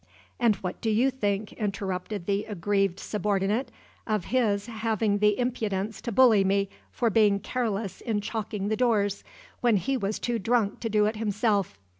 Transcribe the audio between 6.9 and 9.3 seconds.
for being careless in chalking the doors,